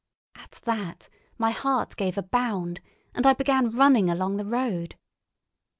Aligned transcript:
At 0.33 0.61
that 0.65 1.09
my 1.37 1.51
heart 1.51 1.95
gave 1.95 2.17
a 2.17 2.23
bound, 2.23 2.81
and 3.13 3.27
I 3.27 3.33
began 3.33 3.69
running 3.69 4.09
along 4.09 4.37
the 4.37 4.45
road. 4.45 4.95